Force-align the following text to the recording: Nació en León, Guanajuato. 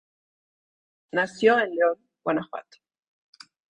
Nació 1.11 1.59
en 1.59 1.75
León, 1.75 1.99
Guanajuato. 2.23 2.79